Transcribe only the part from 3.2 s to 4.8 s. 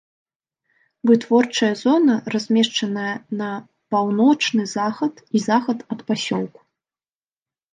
на паўночны